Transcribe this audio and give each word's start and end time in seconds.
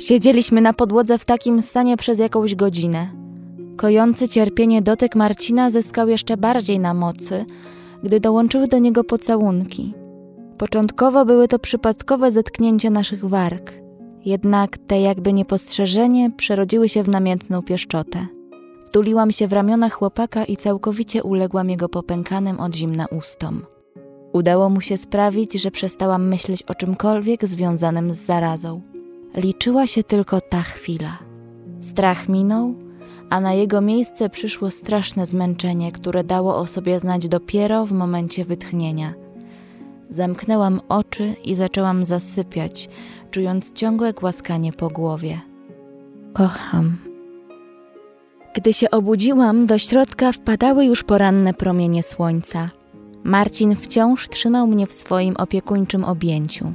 Siedzieliśmy 0.00 0.60
na 0.60 0.72
podłodze 0.72 1.18
w 1.18 1.24
takim 1.24 1.62
stanie 1.62 1.96
przez 1.96 2.18
jakąś 2.18 2.54
godzinę. 2.54 3.06
Kojący 3.76 4.28
cierpienie 4.28 4.82
dotyk 4.82 5.16
Marcina 5.16 5.70
zyskał 5.70 6.08
jeszcze 6.08 6.36
bardziej 6.36 6.80
na 6.80 6.94
mocy, 6.94 7.44
gdy 8.02 8.20
dołączyły 8.20 8.68
do 8.68 8.78
niego 8.78 9.04
pocałunki. 9.04 9.94
Początkowo 10.58 11.24
były 11.24 11.48
to 11.48 11.58
przypadkowe 11.58 12.30
zetknięcia 12.30 12.90
naszych 12.90 13.24
warg, 13.24 13.72
jednak 14.24 14.78
te 14.78 15.00
jakby 15.00 15.32
niepostrzeżenie 15.32 16.30
przerodziły 16.36 16.88
się 16.88 17.02
w 17.02 17.08
namiętną 17.08 17.62
pieszczotę. 17.62 18.26
Wtuliłam 18.86 19.30
się 19.30 19.48
w 19.48 19.52
ramiona 19.52 19.90
chłopaka 19.90 20.44
i 20.44 20.56
całkowicie 20.56 21.22
uległam 21.22 21.70
jego 21.70 21.88
popękanym 21.88 22.60
od 22.60 22.74
zimna 22.74 23.06
ustom. 23.06 23.66
Udało 24.32 24.70
mu 24.70 24.80
się 24.80 24.96
sprawić, 24.96 25.52
że 25.52 25.70
przestałam 25.70 26.28
myśleć 26.28 26.62
o 26.62 26.74
czymkolwiek 26.74 27.46
związanym 27.46 28.14
z 28.14 28.18
zarazą. 28.18 28.89
Liczyła 29.34 29.86
się 29.86 30.02
tylko 30.02 30.40
ta 30.40 30.62
chwila. 30.62 31.18
Strach 31.80 32.28
minął, 32.28 32.74
a 33.30 33.40
na 33.40 33.52
jego 33.52 33.80
miejsce 33.80 34.30
przyszło 34.30 34.70
straszne 34.70 35.26
zmęczenie, 35.26 35.92
które 35.92 36.24
dało 36.24 36.56
o 36.56 36.66
sobie 36.66 37.00
znać 37.00 37.28
dopiero 37.28 37.86
w 37.86 37.92
momencie 37.92 38.44
wytchnienia. 38.44 39.14
Zamknęłam 40.08 40.80
oczy 40.88 41.34
i 41.44 41.54
zaczęłam 41.54 42.04
zasypiać, 42.04 42.88
czując 43.30 43.72
ciągłe 43.72 44.12
głaskanie 44.12 44.72
po 44.72 44.88
głowie. 44.88 45.40
Kocham. 46.32 46.96
Gdy 48.54 48.72
się 48.72 48.90
obudziłam, 48.90 49.66
do 49.66 49.78
środka 49.78 50.32
wpadały 50.32 50.84
już 50.84 51.02
poranne 51.02 51.54
promienie 51.54 52.02
słońca. 52.02 52.70
Marcin 53.24 53.76
wciąż 53.76 54.28
trzymał 54.28 54.66
mnie 54.66 54.86
w 54.86 54.92
swoim 54.92 55.36
opiekuńczym 55.36 56.04
objęciu. 56.04 56.72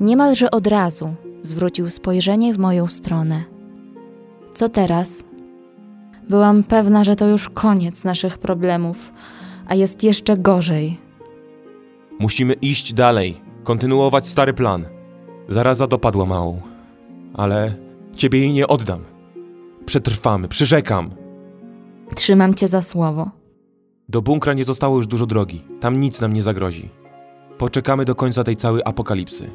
Niemalże 0.00 0.50
od 0.50 0.66
razu 0.66 1.14
zwrócił 1.42 1.90
spojrzenie 1.90 2.54
w 2.54 2.58
moją 2.58 2.86
stronę. 2.86 3.44
Co 4.54 4.68
teraz? 4.68 5.24
Byłam 6.28 6.62
pewna, 6.62 7.04
że 7.04 7.16
to 7.16 7.26
już 7.26 7.48
koniec 7.48 8.04
naszych 8.04 8.38
problemów, 8.38 9.12
a 9.66 9.74
jest 9.74 10.04
jeszcze 10.04 10.36
gorzej. 10.36 10.98
Musimy 12.20 12.52
iść 12.52 12.92
dalej, 12.92 13.40
kontynuować 13.64 14.28
stary 14.28 14.54
plan. 14.54 14.84
Zaraza 15.48 15.86
dopadła 15.86 16.26
małą, 16.26 16.60
ale 17.34 17.74
ciebie 18.14 18.38
jej 18.38 18.52
nie 18.52 18.68
oddam. 18.68 19.00
Przetrwamy, 19.84 20.48
przyrzekam. 20.48 21.10
Trzymam 22.14 22.54
cię 22.54 22.68
za 22.68 22.82
słowo. 22.82 23.30
Do 24.08 24.22
bunkra 24.22 24.52
nie 24.52 24.64
zostało 24.64 24.96
już 24.96 25.06
dużo 25.06 25.26
drogi. 25.26 25.62
Tam 25.80 26.00
nic 26.00 26.20
nam 26.20 26.32
nie 26.32 26.42
zagrozi. 26.42 26.88
Poczekamy 27.58 28.04
do 28.04 28.14
końca 28.14 28.44
tej 28.44 28.56
całej 28.56 28.82
apokalipsy. 28.84 29.50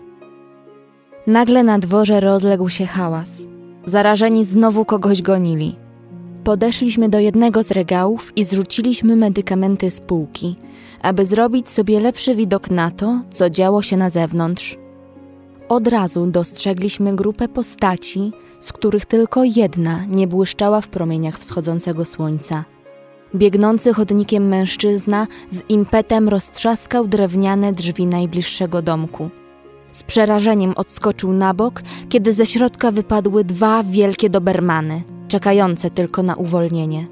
Nagle 1.28 1.64
na 1.64 1.80
dworze 1.80 2.20
rozległ 2.20 2.70
się 2.70 2.86
hałas. 2.86 3.46
Zarażeni 3.86 4.46
znowu 4.46 4.86
kogoś 4.86 5.22
gonili. 5.22 5.76
Podeszliśmy 6.44 7.10
do 7.10 7.20
jednego 7.20 7.64
z 7.64 7.72
regałów 7.72 8.38
i 8.38 8.44
zrzuciliśmy 8.44 9.16
medykamenty 9.16 9.90
z 9.90 10.02
półki, 10.02 10.56
aby 11.02 11.26
zrobić 11.26 11.70
sobie 11.70 12.00
lepszy 12.00 12.36
widok 12.36 12.70
na 12.72 12.92
to, 12.92 13.22
co 13.30 13.50
działo 13.50 13.82
się 13.82 13.98
na 13.98 14.10
zewnątrz. 14.10 14.78
Od 15.70 15.88
razu 15.88 16.28
dostrzegliśmy 16.28 17.16
grupę 17.16 17.48
postaci, 17.48 18.32
z 18.60 18.74
których 18.74 19.06
tylko 19.06 19.44
jedna 19.44 20.06
nie 20.06 20.28
błyszczała 20.28 20.82
w 20.82 20.88
promieniach 20.88 21.40
wschodzącego 21.40 22.06
słońca. 22.06 22.66
Biegnący 23.36 23.94
chodnikiem 23.94 24.48
mężczyzna 24.48 25.28
z 25.50 25.70
impetem 25.70 26.30
roztrzaskał 26.30 27.08
drewniane 27.08 27.74
drzwi 27.74 28.08
najbliższego 28.08 28.82
domku. 28.82 29.30
Z 29.92 30.04
przerażeniem 30.04 30.74
odskoczył 30.76 31.34
na 31.34 31.54
bok, 31.54 31.82
kiedy 32.10 32.34
ze 32.34 32.46
środka 32.46 32.92
wypadły 32.92 33.44
dwa 33.44 33.84
wielkie 33.84 34.30
dobermany, 34.30 35.02
czekające 35.28 35.90
tylko 35.90 36.24
na 36.24 36.36
uwolnienie. 36.36 37.08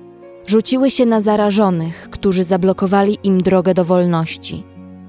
Rzuciły 0.47 0.91
się 0.91 1.05
na 1.05 1.21
zarażonych, 1.21 2.09
którzy 2.11 2.43
zablokowali 2.43 3.17
im 3.23 3.41
drogę 3.41 3.73
do 3.73 3.85
wolności. 3.85 4.63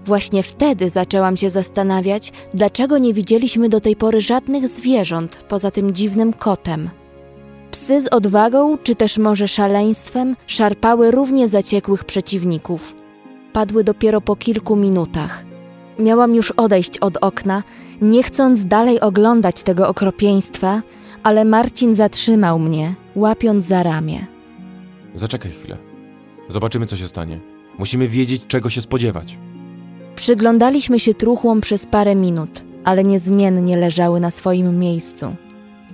Właśnie 0.05 0.43
wtedy 0.43 0.91
zaczęłam 0.91 1.37
się 1.37 1.50
zastanawiać, 1.50 2.32
dlaczego 2.55 2.99
nie 2.99 3.15
widzieliśmy 3.15 3.69
do 3.69 3.81
tej 3.81 3.97
pory 3.97 4.21
żadnych 4.21 4.69
zwierząt 4.69 5.37
poza 5.49 5.71
tym 5.71 5.94
dziwnym 5.94 6.32
kotem. 6.32 6.91
Psy 7.71 8.03
z 8.03 8.06
odwagą, 8.06 8.78
czy 8.78 8.94
też 8.94 9.19
może 9.19 9.49
szaleństwem, 9.49 10.37
szarpały 10.47 11.10
równie 11.10 11.49
zaciekłych 11.49 12.05
przeciwników. 12.05 12.94
Padły 13.53 13.84
dopiero 13.84 14.21
po 14.21 14.37
kilku 14.37 14.76
minutach. 14.76 15.46
Miałam 15.99 16.34
już 16.34 16.51
odejść 16.51 16.99
od 16.99 17.17
okna, 17.21 17.62
nie 18.01 18.23
chcąc 18.23 18.65
dalej 18.65 19.01
oglądać 19.01 19.62
tego 19.62 19.89
okropieństwa, 19.89 20.83
ale 21.23 21.45
Marcin 21.45 21.95
zatrzymał 21.95 22.59
mnie, 22.59 22.95
łapiąc 23.15 23.65
za 23.65 23.83
ramię. 23.83 24.27
Zaczekaj 25.15 25.53
chwilę. 25.53 25.77
Zobaczymy, 26.49 26.87
co 26.87 26.97
się 26.97 27.09
stanie. 27.09 27.41
Musimy 27.79 28.09
wiedzieć, 28.09 28.43
czego 28.49 28.71
się 28.71 28.83
spodziewać. 28.83 29.39
Przyglądaliśmy 30.17 31.01
się 31.01 31.15
truchłom 31.15 31.61
przez 31.61 31.87
parę 31.87 32.15
minut, 32.15 32.62
ale 32.85 33.05
niezmiennie 33.05 33.77
leżały 33.77 34.21
na 34.21 34.31
swoim 34.31 34.79
miejscu. 34.79 35.27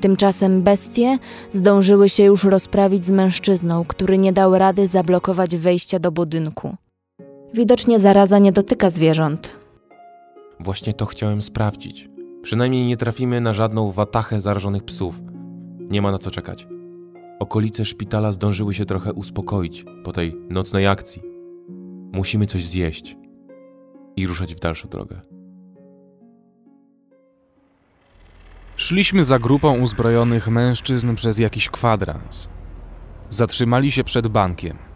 Tymczasem 0.01 0.63
bestie 0.63 1.19
zdążyły 1.51 2.09
się 2.09 2.25
już 2.25 2.45
rozprawić 2.45 3.07
z 3.07 3.11
mężczyzną, 3.11 3.85
który 3.89 4.19
nie 4.19 4.33
dał 4.33 4.59
rady 4.59 4.87
zablokować 4.87 5.57
wejścia 5.57 5.99
do 5.99 6.13
budynku. 6.13 6.77
Widocznie 7.55 7.99
zaraza 7.99 8.39
nie 8.39 8.53
dotyka 8.53 8.91
zwierząt. 8.91 9.62
Właśnie 10.63 10.95
to 10.95 11.07
chciałem 11.07 11.43
sprawdzić. 11.43 12.09
Przynajmniej 12.43 12.87
nie 12.87 12.97
trafimy 12.97 13.41
na 13.41 13.53
żadną 13.53 13.93
watachę 13.93 14.41
zarażonych 14.41 14.85
psów. 14.85 15.21
Nie 15.79 16.03
ma 16.03 16.13
na 16.13 16.19
co 16.19 16.31
czekać. 16.31 16.67
Okolice 17.41 17.85
szpitala 17.85 18.33
zdążyły 18.33 18.75
się 18.75 18.85
trochę 18.85 19.13
uspokoić 19.13 19.85
po 20.05 20.13
tej 20.13 20.35
nocnej 20.51 20.87
akcji. 20.87 21.23
Musimy 22.13 22.47
coś 22.47 22.65
zjeść 22.65 23.17
i 24.17 24.27
ruszać 24.27 24.55
w 24.55 24.61
dalszą 24.61 24.89
drogę. 24.89 25.21
Szliśmy 28.77 29.25
za 29.25 29.39
grupą 29.39 29.79
uzbrojonych 29.79 30.49
mężczyzn 30.49 31.15
przez 31.15 31.39
jakiś 31.39 31.69
kwadrans. 31.69 32.49
Zatrzymali 33.29 33.93
się 33.93 34.05
przed 34.05 34.29
bankiem. 34.29 34.92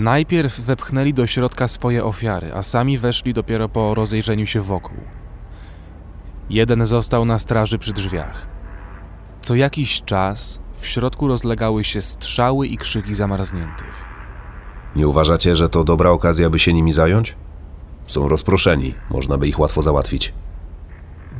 Najpierw 0.00 0.60
wepchnęli 0.60 1.14
do 1.14 1.26
środka 1.26 1.68
swoje 1.68 2.04
ofiary, 2.04 2.54
a 2.54 2.62
sami 2.62 2.98
weszli 2.98 3.34
dopiero 3.34 3.68
po 3.68 3.94
rozejrzeniu 3.94 4.46
się 4.46 4.60
wokół. 4.60 4.96
Jeden 6.50 6.86
został 6.86 7.24
na 7.24 7.38
straży 7.38 7.78
przy 7.78 7.92
drzwiach. 7.92 8.46
Co 9.40 9.54
jakiś 9.54 10.02
czas 10.02 10.60
w 10.78 10.86
środku 10.86 11.28
rozlegały 11.28 11.84
się 11.84 12.00
strzały 12.00 12.66
i 12.66 12.76
krzyki 12.76 13.14
zamarzniętych. 13.14 14.04
Nie 14.96 15.08
uważacie, 15.08 15.56
że 15.56 15.68
to 15.68 15.84
dobra 15.84 16.10
okazja, 16.10 16.50
by 16.50 16.58
się 16.58 16.72
nimi 16.72 16.92
zająć? 16.92 17.36
Są 18.06 18.28
rozproszeni, 18.28 18.94
można 19.10 19.38
by 19.38 19.48
ich 19.48 19.58
łatwo 19.58 19.82
załatwić. 19.82 20.34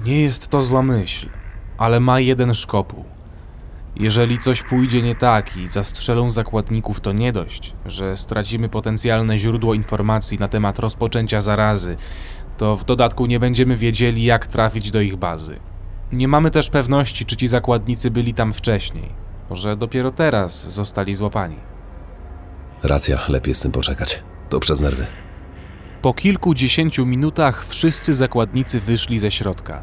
Nie 0.04 0.20
jest 0.20 0.48
to 0.48 0.62
zła 0.62 0.82
myśl, 0.82 1.28
ale 1.78 2.00
ma 2.00 2.20
jeden 2.20 2.54
szkopuł. 2.54 3.04
Jeżeli 3.96 4.38
coś 4.38 4.62
pójdzie 4.62 5.02
nie 5.02 5.14
tak 5.14 5.56
i 5.56 5.66
zastrzelą 5.66 6.30
zakładników, 6.30 7.00
to 7.00 7.12
nie 7.12 7.32
dość, 7.32 7.74
że 7.86 8.16
stracimy 8.16 8.68
potencjalne 8.68 9.38
źródło 9.38 9.74
informacji 9.74 10.38
na 10.38 10.48
temat 10.48 10.78
rozpoczęcia 10.78 11.40
zarazy, 11.40 11.96
to 12.56 12.76
w 12.76 12.84
dodatku 12.84 13.26
nie 13.26 13.40
będziemy 13.40 13.76
wiedzieli, 13.76 14.22
jak 14.22 14.46
trafić 14.46 14.90
do 14.90 15.00
ich 15.00 15.16
bazy. 15.16 15.60
Nie 16.12 16.28
mamy 16.28 16.50
też 16.50 16.70
pewności, 16.70 17.26
czy 17.26 17.36
ci 17.36 17.48
zakładnicy 17.48 18.10
byli 18.10 18.34
tam 18.34 18.52
wcześniej. 18.52 19.08
Może 19.50 19.76
dopiero 19.76 20.10
teraz 20.10 20.70
zostali 20.70 21.14
złapani. 21.14 21.56
Racja, 22.82 23.18
lepiej 23.28 23.54
z 23.54 23.60
tym 23.60 23.72
poczekać. 23.72 24.22
To 24.48 24.60
przez 24.60 24.80
nerwy. 24.80 25.06
Po 26.02 26.14
kilkudziesięciu 26.14 27.06
minutach 27.06 27.66
wszyscy 27.66 28.14
zakładnicy 28.14 28.80
wyszli 28.80 29.18
ze 29.18 29.30
środka, 29.30 29.82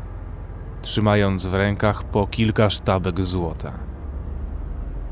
trzymając 0.82 1.46
w 1.46 1.54
rękach 1.54 2.04
po 2.04 2.28
kilka 2.28 2.70
sztabek 2.70 3.26
złota. 3.26 3.74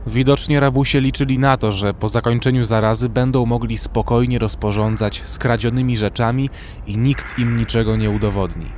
Widocznie 0.08 0.60
rabusie 0.60 1.02
liczyli 1.02 1.40
na 1.40 1.58
to, 1.58 1.72
że 1.72 1.94
po 1.94 2.08
zakończeniu 2.08 2.64
zarazy 2.64 3.10
będą 3.10 3.46
mogli 3.46 3.78
spokojnie 3.78 4.40
rozporządzać 4.40 5.22
skradzionymi 5.24 5.98
rzeczami 5.98 6.50
i 6.88 6.98
nikt 6.98 7.40
im 7.40 7.56
niczego 7.56 7.96
nie 7.96 8.10
udowodni. 8.10 8.72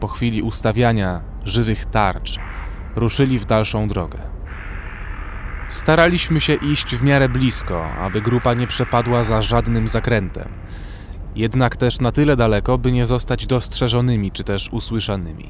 Po 0.00 0.08
chwili 0.08 0.42
ustawiania 0.42 1.20
żywych 1.44 1.86
tarcz 1.86 2.36
ruszyli 2.96 3.38
w 3.38 3.44
dalszą 3.44 3.88
drogę. 3.88 4.18
Staraliśmy 5.68 6.40
się 6.40 6.54
iść 6.54 6.96
w 6.96 7.02
miarę 7.02 7.28
blisko, 7.28 7.84
aby 7.92 8.22
grupa 8.22 8.54
nie 8.54 8.66
przepadła 8.66 9.24
za 9.24 9.42
żadnym 9.42 9.88
zakrętem– 9.88 10.48
jednak 11.36 11.76
też 11.76 12.00
na 12.00 12.12
tyle 12.12 12.36
daleko, 12.36 12.78
by 12.78 12.92
nie 12.92 13.06
zostać 13.06 13.46
dostrzeżonymi 13.46 14.30
czy 14.30 14.44
też 14.44 14.68
usłyszanymi. 14.72 15.48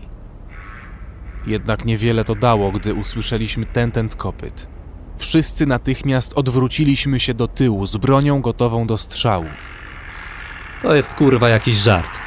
Jednak 1.47 1.85
niewiele 1.85 2.25
to 2.25 2.35
dało, 2.35 2.73
gdy 2.73 2.95
usłyszeliśmy 2.95 3.67
tentent 3.67 4.17
kopyt. 4.17 4.67
Wszyscy 5.17 5.67
natychmiast 5.67 6.33
odwróciliśmy 6.35 7.21
się 7.21 7.35
do 7.35 7.49
tyłu 7.49 7.87
z 7.87 7.97
bronią 7.97 8.41
gotową 8.41 8.87
do 8.87 8.99
strzału. 8.99 9.47
To 10.83 10.95
jest 10.95 11.15
kurwa 11.15 11.49
jakiś 11.49 11.77
żart. 11.77 12.19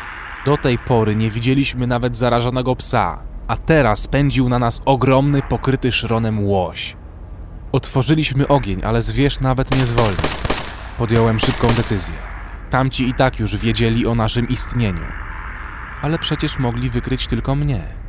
Do 0.46 0.58
tej 0.58 0.80
pory 0.80 1.16
nie 1.16 1.32
widzieliśmy 1.32 1.88
nawet 1.88 2.18
zarażonego 2.18 2.76
psa, 2.76 3.24
a 3.48 3.58
teraz 3.58 4.08
pędził 4.08 4.50
na 4.50 4.60
nas 4.60 4.82
ogromny, 4.86 5.42
pokryty 5.42 5.92
szronem 5.92 6.46
łoś. 6.46 6.96
Otworzyliśmy 7.72 8.48
ogień, 8.48 8.82
ale 8.84 9.02
zwierz 9.02 9.40
nawet 9.40 9.80
nie 9.80 9.86
zwolnił. 9.86 10.18
Podjąłem 10.98 11.40
szybką 11.40 11.68
decyzję. 11.68 12.14
Tamci 12.70 13.10
i 13.10 13.14
tak 13.14 13.40
już 13.40 13.58
wiedzieli 13.58 14.08
o 14.08 14.16
naszym 14.16 14.50
istnieniu. 14.50 15.06
Ale 16.02 16.20
przecież 16.20 16.60
mogli 16.60 16.90
wykryć 16.90 17.28
tylko 17.28 17.56
mnie. 17.56 18.03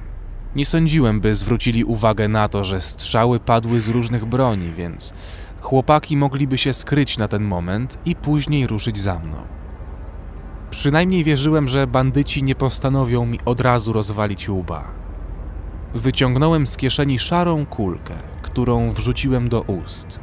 Nie 0.57 0.67
sądziłem, 0.67 1.21
by 1.21 1.35
zwrócili 1.35 1.85
uwagę 1.85 2.29
na 2.29 2.49
to, 2.49 2.65
że 2.65 2.81
strzały 2.81 3.41
padły 3.41 3.81
z 3.81 3.89
różnych 3.89 4.25
broni, 4.25 4.73
więc 4.73 5.15
chłopaki 5.61 6.17
mogliby 6.17 6.59
się 6.59 6.73
skryć 6.73 7.19
na 7.19 7.29
ten 7.29 7.45
moment 7.45 7.99
i 8.05 8.17
później 8.17 8.67
ruszyć 8.67 8.99
za 8.99 9.19
mną. 9.19 9.37
Przynajmniej 10.71 11.25
wierzyłem, 11.25 11.69
że 11.69 11.87
bandyci 11.87 12.43
nie 12.43 12.55
postanowią 12.55 13.27
mi 13.27 13.39
od 13.45 13.61
razu 13.61 13.93
rozwalić 13.93 14.49
łba. 14.49 14.85
Wyciągnąłem 15.95 16.67
z 16.67 16.77
kieszeni 16.77 17.19
szarą 17.19 17.67
kulkę, 17.67 18.15
którą 18.43 18.93
wrzuciłem 18.93 19.49
do 19.49 19.61
ust. 19.61 20.21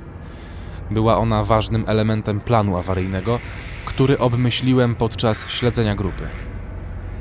Była 0.91 1.17
ona 1.17 1.43
ważnym 1.43 1.83
elementem 1.87 2.39
planu 2.39 2.77
awaryjnego, 2.77 3.39
który 3.85 4.19
obmyśliłem 4.19 4.95
podczas 4.95 5.49
śledzenia 5.49 5.95
grupy. 5.95 6.27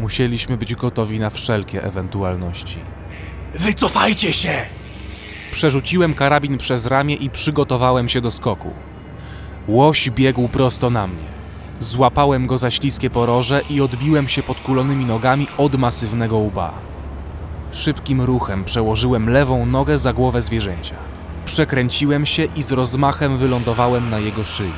Musieliśmy 0.01 0.57
być 0.57 0.75
gotowi 0.75 1.21
na 1.21 1.31
wszelkie 1.31 1.85
ewentualności. 1.85 2.79
Wycofajcie 3.55 4.32
się! 4.32 4.67
Przerzuciłem 5.52 6.14
karabin 6.14 6.58
przez 6.58 6.87
ramię 6.87 7.14
i 7.14 7.31
przygotowałem 7.31 8.08
się 8.08 8.20
do 8.20 8.31
skoku. 8.31 8.70
Łoś 9.69 10.11
biegł 10.11 10.49
prosto 10.49 10.91
na 10.91 11.06
mnie. 11.06 11.31
Złapałem 11.79 12.47
go 12.47 12.58
za 12.58 12.70
śliskie 12.70 13.11
poroże 13.11 13.62
i 13.70 13.81
odbiłem 13.81 14.29
się 14.29 14.43
podkulonymi 14.43 15.05
nogami 15.05 15.49
od 15.56 15.76
masywnego 15.76 16.38
łba. 16.38 16.73
Szybkim 17.73 18.20
ruchem 18.20 18.64
przełożyłem 18.64 19.31
lewą 19.31 19.67
nogę 19.67 19.99
za 19.99 20.12
głowę 20.12 20.43
zwierzęcia. 20.43 20.97
Przekręciłem 21.44 22.26
się 22.26 22.44
i 22.44 22.62
z 22.62 22.73
rozmachem 22.73 23.38
wylądowałem 23.38 24.11
na 24.11 24.19
jego 24.19 24.44
szyi. 24.44 24.73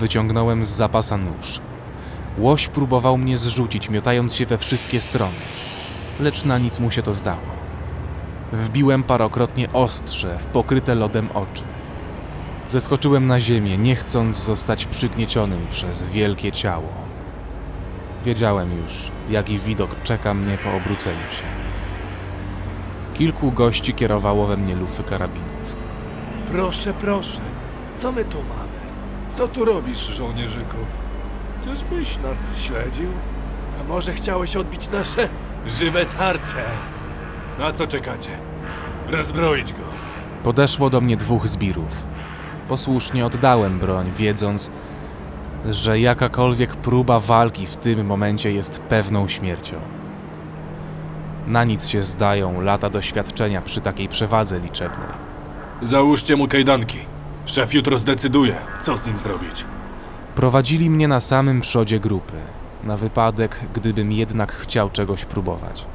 Wyciągnąłem 0.00 0.64
z 0.64 0.68
zapasa 0.68 1.16
nóż. 1.16 1.60
Łoś 2.38 2.68
próbował 2.68 3.18
mnie 3.18 3.36
zrzucić, 3.36 3.90
miotając 3.90 4.34
się 4.34 4.46
we 4.46 4.58
wszystkie 4.58 5.00
strony, 5.00 5.34
lecz 6.20 6.44
na 6.44 6.58
nic 6.58 6.78
mu 6.78 6.90
się 6.90 7.02
to 7.02 7.14
zdało. 7.14 7.63
Wbiłem 8.54 9.02
parokrotnie 9.02 9.72
ostrze 9.72 10.38
w 10.38 10.44
pokryte 10.44 10.94
lodem 10.94 11.28
oczy. 11.34 11.62
Zeskoczyłem 12.68 13.26
na 13.26 13.40
ziemię, 13.40 13.78
nie 13.78 13.96
chcąc 13.96 14.36
zostać 14.36 14.84
przygniecionym 14.86 15.66
przez 15.70 16.04
wielkie 16.04 16.52
ciało. 16.52 16.88
Wiedziałem 18.24 18.70
już, 18.82 19.10
jaki 19.30 19.58
widok 19.58 19.90
czeka 20.04 20.34
mnie 20.34 20.58
po 20.58 20.70
obróceniu 20.76 21.20
się. 21.20 21.46
Kilku 23.14 23.52
gości 23.52 23.94
kierowało 23.94 24.46
we 24.46 24.56
mnie 24.56 24.76
lufy 24.76 25.02
karabinów. 25.02 25.76
Proszę, 26.52 26.94
proszę, 27.00 27.40
co 27.96 28.12
my 28.12 28.24
tu 28.24 28.38
mamy? 28.38 28.78
Co 29.32 29.48
tu 29.48 29.64
robisz, 29.64 29.98
żołnierzyku? 29.98 30.76
Czyżbyś 31.64 32.18
nas 32.18 32.60
śledził? 32.60 33.08
A 33.80 33.84
może 33.88 34.12
chciałeś 34.12 34.56
odbić 34.56 34.90
nasze 34.90 35.28
żywe 35.66 36.06
tarcze? 36.06 36.64
Na 37.58 37.72
co 37.72 37.86
czekacie? 37.86 38.30
Rozbroić 39.10 39.72
go. 39.72 39.82
Podeszło 40.42 40.90
do 40.90 41.00
mnie 41.00 41.16
dwóch 41.16 41.48
zbirów. 41.48 42.06
Posłusznie 42.68 43.26
oddałem 43.26 43.78
broń, 43.78 44.10
wiedząc, 44.10 44.70
że 45.70 46.00
jakakolwiek 46.00 46.76
próba 46.76 47.20
walki 47.20 47.66
w 47.66 47.76
tym 47.76 48.06
momencie 48.06 48.52
jest 48.52 48.80
pewną 48.80 49.28
śmiercią. 49.28 49.76
Na 51.46 51.64
nic 51.64 51.88
się 51.88 52.02
zdają 52.02 52.60
lata 52.60 52.90
doświadczenia 52.90 53.62
przy 53.62 53.80
takiej 53.80 54.08
przewadze 54.08 54.60
liczebnej. 54.60 55.08
Załóżcie 55.82 56.36
mu 56.36 56.48
kajdanki. 56.48 56.98
Szef 57.46 57.74
jutro 57.74 57.98
zdecyduje, 57.98 58.56
co 58.80 58.96
z 58.96 59.06
nim 59.06 59.18
zrobić. 59.18 59.64
Prowadzili 60.34 60.90
mnie 60.90 61.08
na 61.08 61.20
samym 61.20 61.60
przodzie 61.60 62.00
grupy, 62.00 62.36
na 62.84 62.96
wypadek, 62.96 63.60
gdybym 63.74 64.12
jednak 64.12 64.52
chciał 64.52 64.90
czegoś 64.90 65.24
próbować. 65.24 65.86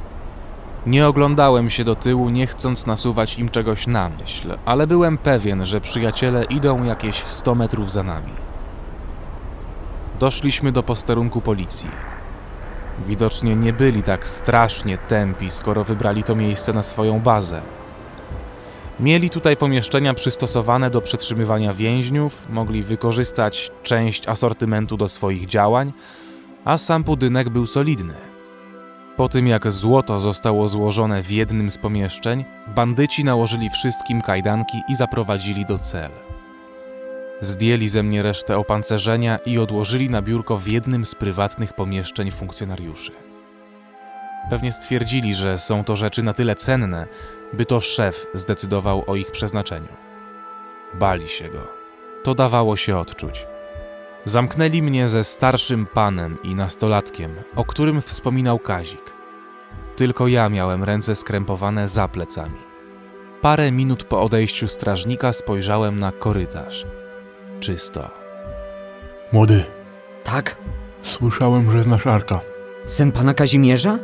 Nie 0.85 1.07
oglądałem 1.07 1.69
się 1.69 1.83
do 1.83 1.95
tyłu, 1.95 2.29
nie 2.29 2.47
chcąc 2.47 2.85
nasuwać 2.85 3.39
im 3.39 3.49
czegoś 3.49 3.87
na 3.87 4.09
myśl, 4.21 4.57
ale 4.65 4.87
byłem 4.87 5.17
pewien, 5.17 5.65
że 5.65 5.81
przyjaciele 5.81 6.43
idą 6.43 6.83
jakieś 6.83 7.15
100 7.15 7.55
metrów 7.55 7.91
za 7.91 8.03
nami. 8.03 8.31
Doszliśmy 10.19 10.71
do 10.71 10.83
posterunku 10.83 11.41
policji. 11.41 11.89
Widocznie 13.05 13.55
nie 13.55 13.73
byli 13.73 14.03
tak 14.03 14.27
strasznie 14.27 14.97
tępi, 14.97 15.49
skoro 15.49 15.83
wybrali 15.83 16.23
to 16.23 16.35
miejsce 16.35 16.73
na 16.73 16.83
swoją 16.83 17.19
bazę. 17.19 17.61
Mieli 18.99 19.29
tutaj 19.29 19.57
pomieszczenia 19.57 20.13
przystosowane 20.13 20.89
do 20.89 21.01
przetrzymywania 21.01 21.73
więźniów, 21.73 22.47
mogli 22.49 22.83
wykorzystać 22.83 23.71
część 23.83 24.27
asortymentu 24.27 24.97
do 24.97 25.09
swoich 25.09 25.45
działań, 25.45 25.93
a 26.65 26.77
sam 26.77 27.03
budynek 27.03 27.49
był 27.49 27.67
solidny. 27.67 28.28
Po 29.19 29.29
tym 29.29 29.47
jak 29.47 29.71
złoto 29.71 30.19
zostało 30.19 30.67
złożone 30.67 31.23
w 31.23 31.31
jednym 31.31 31.71
z 31.71 31.77
pomieszczeń, 31.77 32.45
bandyci 32.67 33.23
nałożyli 33.23 33.69
wszystkim 33.69 34.21
kajdanki 34.21 34.81
i 34.89 34.95
zaprowadzili 34.95 35.65
do 35.65 35.79
cel. 35.79 36.11
Zdjęli 37.39 37.87
ze 37.87 38.03
mnie 38.03 38.21
resztę 38.21 38.57
opancerzenia 38.57 39.37
i 39.45 39.57
odłożyli 39.57 40.09
na 40.09 40.21
biurko 40.21 40.57
w 40.57 40.67
jednym 40.67 41.05
z 41.05 41.15
prywatnych 41.15 41.73
pomieszczeń 41.73 42.31
funkcjonariuszy. 42.31 43.11
Pewnie 44.49 44.73
stwierdzili, 44.73 45.35
że 45.35 45.57
są 45.57 45.83
to 45.83 45.95
rzeczy 45.95 46.23
na 46.23 46.33
tyle 46.33 46.55
cenne, 46.55 47.07
by 47.53 47.65
to 47.65 47.81
szef 47.81 48.25
zdecydował 48.33 49.03
o 49.07 49.15
ich 49.15 49.31
przeznaczeniu. 49.31 49.93
Bali 50.93 51.29
się 51.29 51.49
go. 51.49 51.67
To 52.23 52.35
dawało 52.35 52.75
się 52.75 52.97
odczuć. 52.97 53.45
Zamknęli 54.25 54.81
mnie 54.81 55.07
ze 55.07 55.23
starszym 55.23 55.85
panem 55.85 56.37
i 56.43 56.55
nastolatkiem, 56.55 57.31
o 57.55 57.65
którym 57.65 58.01
wspominał 58.01 58.59
Kazik. 58.59 59.13
Tylko 59.95 60.27
ja 60.27 60.49
miałem 60.49 60.83
ręce 60.83 61.15
skrępowane 61.15 61.87
za 61.87 62.07
plecami. 62.07 62.59
Parę 63.41 63.71
minut 63.71 64.03
po 64.03 64.21
odejściu 64.21 64.67
strażnika 64.67 65.33
spojrzałem 65.33 65.99
na 65.99 66.11
korytarz. 66.11 66.85
Czysto. 67.59 68.09
Młody, 69.33 69.63
Tak? 70.23 70.55
słyszałem, 71.03 71.71
że 71.71 71.83
znasz 71.83 72.07
Arka. 72.07 72.41
Syn 72.85 73.11
pana 73.11 73.33
Kazimierza? 73.33 73.99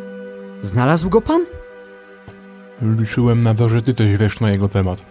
Znalazł 0.62 1.10
go 1.10 1.22
pan? 1.22 1.46
Liczyłem 2.82 3.42
na 3.42 3.54
to, 3.56 3.70
że 3.70 3.82
ty 3.82 3.94
też 3.94 4.18
wiesz 4.18 4.40
na 4.40 4.52
jego 4.52 4.70
temat. 4.70 5.06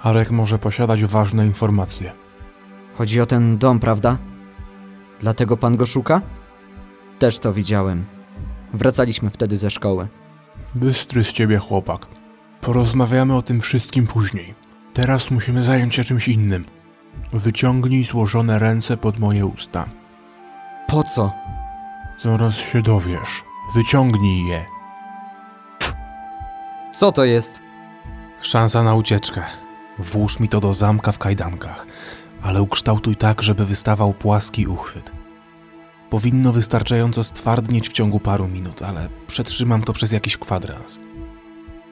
Arek 0.00 0.30
może 0.30 0.58
posiadać 0.58 1.04
ważne 1.04 1.46
informacje. 1.46 2.12
Chodzi 2.94 3.20
o 3.20 3.26
ten 3.26 3.58
dom, 3.58 3.80
prawda? 3.80 4.16
Dlatego 5.20 5.56
pan 5.56 5.76
go 5.76 5.86
szuka? 5.86 6.20
Też 7.18 7.38
to 7.38 7.52
widziałem. 7.52 8.04
Wracaliśmy 8.74 9.30
wtedy 9.30 9.56
ze 9.56 9.70
szkoły. 9.70 10.08
Bystry 10.74 11.24
z 11.24 11.32
ciebie 11.32 11.58
chłopak. 11.58 12.06
Porozmawiamy 12.60 13.36
o 13.36 13.42
tym 13.42 13.60
wszystkim 13.60 14.06
później. 14.06 14.54
Teraz 14.94 15.30
musimy 15.30 15.62
zająć 15.62 15.94
się 15.94 16.04
czymś 16.04 16.28
innym. 16.28 16.64
Wyciągnij 17.32 18.04
złożone 18.04 18.58
ręce 18.58 18.96
pod 18.96 19.18
moje 19.18 19.46
usta. 19.46 19.88
Po 20.86 21.02
co? 21.02 21.32
Zaraz 22.22 22.54
się 22.54 22.82
dowiesz. 22.82 23.44
Wyciągnij 23.74 24.46
je. 24.46 24.64
Co 26.94 27.12
to 27.12 27.24
jest? 27.24 27.60
Szansa 28.42 28.82
na 28.82 28.94
ucieczkę. 28.94 29.42
Włóż 29.98 30.40
mi 30.40 30.48
to 30.48 30.60
do 30.60 30.74
zamka 30.74 31.12
w 31.12 31.18
kajdankach, 31.18 31.86
ale 32.42 32.62
ukształtuj 32.62 33.16
tak, 33.16 33.42
żeby 33.42 33.64
wystawał 33.64 34.14
płaski 34.14 34.66
uchwyt. 34.66 35.12
Powinno 36.10 36.52
wystarczająco 36.52 37.24
stwardnieć 37.24 37.88
w 37.88 37.92
ciągu 37.92 38.20
paru 38.20 38.48
minut, 38.48 38.82
ale 38.82 39.08
przetrzymam 39.26 39.82
to 39.82 39.92
przez 39.92 40.12
jakiś 40.12 40.36
kwadrans. 40.36 41.00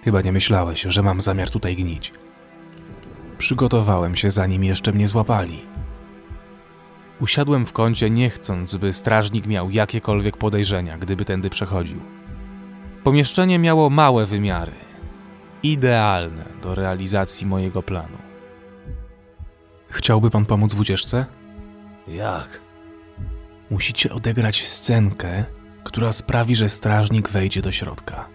Chyba 0.05 0.21
nie 0.21 0.33
myślałeś, 0.33 0.83
że 0.89 1.03
mam 1.03 1.21
zamiar 1.21 1.51
tutaj 1.51 1.77
gnić. 1.77 2.13
Przygotowałem 3.39 4.17
się, 4.17 4.31
zanim 4.31 4.65
jeszcze 4.65 4.93
mnie 4.93 5.09
złapali. 5.09 5.59
Usiadłem 7.21 7.67
w 7.67 7.73
kącie, 7.73 8.11
nie 8.11 8.31
chcąc, 8.31 8.77
by 8.77 8.93
strażnik 8.93 9.47
miał 9.47 9.71
jakiekolwiek 9.71 10.37
podejrzenia, 10.37 10.99
gdyby 10.99 11.25
tędy 11.25 11.51
przechodził. 11.51 12.01
Pomieszczenie 13.05 13.59
miało 13.59 13.91
małe 13.91 14.27
wymiary, 14.27 14.73
idealne 15.63 16.45
do 16.63 16.75
realizacji 16.75 17.47
mojego 17.47 17.83
planu. 17.83 18.26
Chciałby 19.91 20.31
pan 20.31 20.47
pomóc 20.47 20.75
w 20.75 20.81
ucieczce? 20.81 21.27
Jak? 22.09 22.61
Musicie 23.71 24.13
odegrać 24.13 24.67
scenkę, 24.67 25.45
która 25.85 26.13
sprawi, 26.13 26.57
że 26.57 26.69
strażnik 26.69 27.29
wejdzie 27.29 27.63
do 27.63 27.73
środka. 27.73 28.29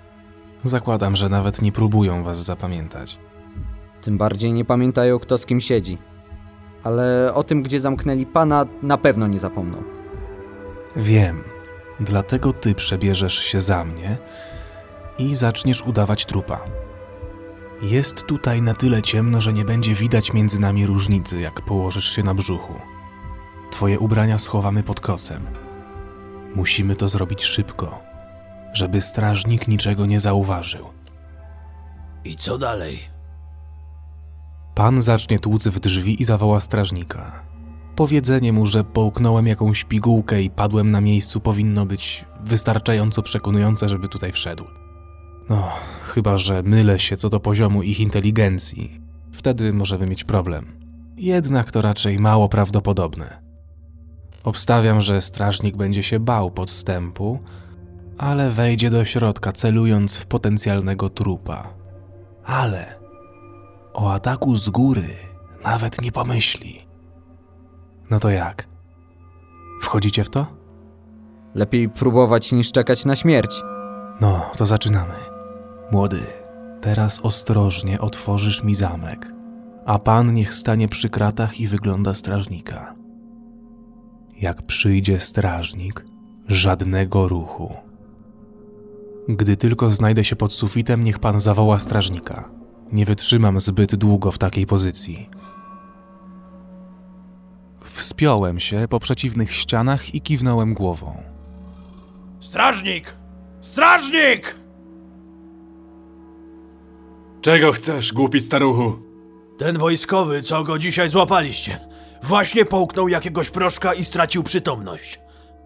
Zakładam, 0.64 1.16
że 1.16 1.30
nawet 1.30 1.62
nie 1.62 1.72
próbują 1.72 2.24
was 2.24 2.44
zapamiętać. 2.44 3.20
Tym 4.02 4.18
bardziej 4.18 4.54
nie 4.54 4.66
pamiętają, 4.66 5.20
kto 5.20 5.38
z 5.38 5.46
kim 5.46 5.62
siedzi. 5.62 5.98
Ale 6.84 7.32
o 7.34 7.44
tym, 7.44 7.64
gdzie 7.64 7.80
zamknęli 7.80 8.26
pana, 8.26 8.66
na 8.82 8.98
pewno 8.98 9.28
nie 9.28 9.40
zapomną. 9.40 9.84
Wiem, 10.96 11.44
dlatego 12.00 12.54
ty 12.54 12.76
przebierzesz 12.76 13.40
się 13.40 13.62
za 13.62 13.86
mnie 13.86 14.18
i 15.18 15.36
zaczniesz 15.36 15.82
udawać 15.82 16.26
trupa. 16.26 16.60
Jest 17.82 18.24
tutaj 18.24 18.62
na 18.62 18.74
tyle 18.74 19.02
ciemno, 19.02 19.42
że 19.42 19.54
nie 19.54 19.66
będzie 19.66 19.96
widać 19.96 20.34
między 20.34 20.60
nami 20.60 20.86
różnicy, 20.86 21.42
jak 21.42 21.62
położysz 21.62 22.16
się 22.16 22.24
na 22.24 22.34
brzuchu. 22.34 22.74
Twoje 23.72 24.00
ubrania 24.00 24.38
schowamy 24.38 24.84
pod 24.84 25.00
kocem. 25.00 25.46
Musimy 26.56 26.96
to 26.96 27.10
zrobić 27.10 27.44
szybko, 27.44 28.00
żeby 28.74 29.02
strażnik 29.02 29.68
niczego 29.68 30.06
nie 30.06 30.20
zauważył. 30.20 30.90
I 32.26 32.36
co 32.36 32.58
dalej? 32.58 33.00
Pan 34.76 35.02
zacznie 35.02 35.40
tłuc 35.40 35.68
w 35.68 35.80
drzwi 35.80 36.22
i 36.22 36.26
zawoła 36.26 36.60
strażnika. 36.60 37.44
Powiedzenie 37.96 38.54
mu, 38.54 38.66
że 38.66 38.84
połknąłem 38.84 39.48
jakąś 39.48 39.84
pigułkę 39.84 40.42
i 40.42 40.50
padłem 40.50 40.92
na 40.92 41.02
miejscu 41.02 41.40
powinno 41.40 41.86
być 41.86 42.26
wystarczająco 42.44 43.22
przekonujące, 43.22 43.90
żeby 43.90 44.08
tutaj 44.08 44.32
wszedł. 44.32 44.66
No, 45.52 45.70
chyba 46.06 46.38
że 46.38 46.64
mylę 46.64 47.00
się 47.00 47.18
co 47.18 47.30
do 47.30 47.40
poziomu 47.40 47.84
ich 47.84 48.00
inteligencji. 48.00 49.02
Wtedy 49.32 49.74
możemy 49.74 50.08
mieć 50.08 50.24
problem. 50.24 50.66
Jednak 51.18 51.72
to 51.72 51.82
raczej 51.82 52.20
mało 52.20 52.50
prawdopodobne. 52.50 53.42
Obstawiam, 54.44 55.02
że 55.02 55.22
strażnik 55.22 55.78
będzie 55.78 56.04
się 56.04 56.20
bał 56.20 56.52
podstępu, 56.52 57.40
ale 58.18 58.52
wejdzie 58.52 58.90
do 58.90 59.06
środka, 59.06 59.52
celując 59.52 60.16
w 60.16 60.26
potencjalnego 60.26 61.10
trupa. 61.10 61.74
Ale 62.46 63.00
o 63.94 64.14
ataku 64.14 64.56
z 64.56 64.70
góry 64.70 65.16
nawet 65.64 66.02
nie 66.02 66.12
pomyśli. 66.12 66.86
No 68.10 68.20
to 68.20 68.30
jak? 68.30 68.68
Wchodzicie 69.82 70.24
w 70.24 70.30
to? 70.30 70.46
Lepiej 71.56 71.90
próbować 71.90 72.52
niż 72.52 72.72
czekać 72.72 73.06
na 73.06 73.16
śmierć. 73.16 73.62
No, 74.22 74.52
to 74.58 74.66
zaczynamy. 74.66 75.31
Młody, 75.92 76.20
teraz 76.82 77.20
ostrożnie 77.20 78.02
otworzysz 78.02 78.64
mi 78.64 78.76
zamek, 78.76 79.34
a 79.86 80.00
pan 80.00 80.34
niech 80.34 80.54
stanie 80.54 80.88
przy 80.88 81.10
kratach 81.10 81.60
i 81.60 81.68
wygląda 81.68 82.14
strażnika. 82.14 82.94
Jak 84.38 84.62
przyjdzie 84.62 85.20
strażnik, 85.20 86.06
żadnego 86.48 87.28
ruchu. 87.28 87.74
Gdy 89.30 89.58
tylko 89.58 89.92
znajdę 89.92 90.24
się 90.24 90.36
pod 90.36 90.54
sufitem, 90.54 91.04
niech 91.04 91.20
pan 91.20 91.42
zawoła 91.42 91.80
strażnika. 91.80 92.50
Nie 92.92 93.06
wytrzymam 93.06 93.60
zbyt 93.60 93.96
długo 93.96 94.32
w 94.32 94.38
takiej 94.38 94.66
pozycji. 94.66 95.30
Wspiąłem 97.84 98.60
się 98.60 98.86
po 98.90 99.00
przeciwnych 99.00 99.54
ścianach 99.54 100.16
i 100.16 100.22
kiwnąłem 100.22 100.74
głową. 100.74 101.24
Strażnik! 102.40 103.18
Strażnik! 103.62 104.61
Czego 107.42 107.72
chcesz, 107.72 108.14
głupi 108.14 108.40
staruchu? 108.40 109.00
Ten 109.58 109.78
wojskowy, 109.78 110.42
co 110.42 110.64
go 110.64 110.80
dzisiaj 110.80 111.10
złapaliście, 111.10 111.80
właśnie 112.24 112.66
połknął 112.66 113.08
jakiegoś 113.08 113.50
proszka 113.50 113.94
i 113.94 114.06
stracił 114.06 114.44
przytomność. 114.44 115.20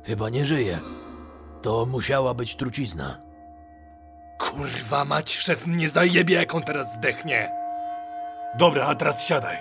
Chyba 0.03 0.29
nie 0.29 0.46
żyje. 0.46 0.79
To 1.62 1.86
musiała 1.86 2.34
być 2.34 2.55
trucizna. 2.55 3.22
Kurwa 4.39 5.05
mać, 5.05 5.38
szef 5.38 5.67
mnie 5.67 5.89
zajebie, 5.89 6.36
jak 6.36 6.55
on 6.55 6.63
teraz 6.63 6.94
zdechnie. 6.94 7.51
Dobra, 8.60 8.86
a 8.86 8.96
teraz 8.96 9.27
siadaj. 9.27 9.58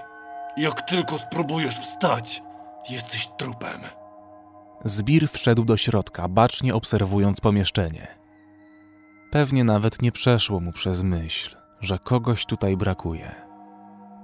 Jak 0.56 0.82
tylko 0.82 1.18
spróbujesz 1.18 1.78
wstać, 1.78 2.42
jesteś 2.90 3.28
trupem. 3.38 3.80
Zbir 4.84 5.28
wszedł 5.28 5.64
do 5.64 5.76
środka, 5.76 6.28
bacznie 6.28 6.74
obserwując 6.74 7.40
pomieszczenie. 7.40 8.06
Pewnie 9.30 9.64
nawet 9.64 10.02
nie 10.02 10.12
przeszło 10.12 10.60
mu 10.60 10.72
przez 10.72 11.02
myśl, 11.02 11.56
że 11.84 11.98
kogoś 11.98 12.46
tutaj 12.46 12.76
brakuje. 12.76 13.34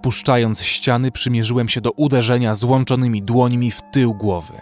Puszczając 0.03 0.63
ściany, 0.63 1.11
przymierzyłem 1.11 1.69
się 1.69 1.81
do 1.81 1.91
uderzenia 1.91 2.55
złączonymi 2.55 3.23
dłońmi 3.23 3.71
w 3.71 3.81
tył 3.93 4.15
głowy. 4.15 4.55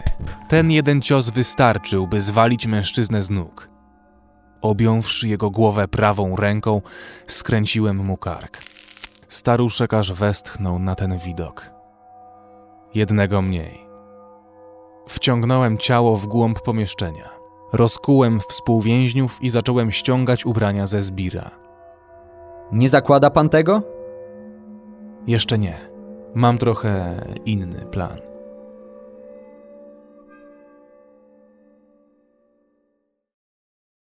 Ten 0.47 0.71
jeden 0.71 1.01
cios 1.01 1.29
wystarczył, 1.29 2.07
by 2.07 2.21
zwalić 2.21 2.67
mężczyznę 2.67 3.21
z 3.21 3.29
nóg. 3.29 3.69
Objąwszy 4.61 5.27
jego 5.27 5.49
głowę 5.49 5.87
prawą 5.87 6.35
ręką, 6.35 6.81
skręciłem 7.27 7.97
mu 8.05 8.17
kark. 8.17 8.63
Staruszek 9.27 9.93
aż 9.93 10.13
westchnął 10.13 10.79
na 10.79 10.95
ten 10.95 11.17
widok. 11.17 11.71
Jednego 12.95 13.41
mniej. 13.41 13.79
Wciągnąłem 15.07 15.77
ciało 15.77 16.17
w 16.17 16.27
głąb 16.27 16.61
pomieszczenia. 16.61 17.29
Rozkułem 17.73 18.39
współwięźniów 18.39 19.37
i 19.41 19.49
zacząłem 19.49 19.91
ściągać 19.91 20.45
ubrania 20.45 20.87
ze 20.87 21.01
zbira. 21.01 21.58
Nie 22.71 22.89
zakłada 22.89 23.29
pan 23.29 23.49
tego? 23.49 23.81
Jeszcze 25.27 25.57
nie. 25.57 25.77
Mam 26.35 26.57
trochę 26.57 27.21
inny 27.45 27.85
plan. 27.91 28.28